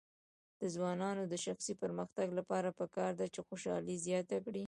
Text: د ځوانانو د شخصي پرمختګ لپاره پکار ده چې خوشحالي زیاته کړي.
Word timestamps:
د 0.61 0.63
ځوانانو 0.75 1.23
د 1.27 1.33
شخصي 1.45 1.73
پرمختګ 1.83 2.27
لپاره 2.39 2.69
پکار 2.79 3.11
ده 3.19 3.25
چې 3.33 3.39
خوشحالي 3.47 3.95
زیاته 4.05 4.37
کړي. 4.45 4.59